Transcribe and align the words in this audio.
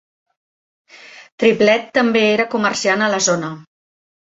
Triplett 1.43 1.93
també 1.99 2.25
era 2.33 2.49
comerciant 2.57 3.07
a 3.07 3.13
la 3.17 3.23
zona. 3.31 3.55